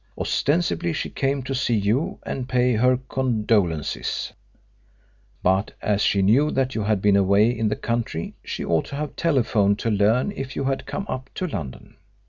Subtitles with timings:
[0.17, 4.33] Ostensibly she came to see you and pay her condolences,
[5.43, 8.95] but as she knew that you had been away in the country she ought to
[8.95, 11.97] have telephoned to learn if you had come up to London.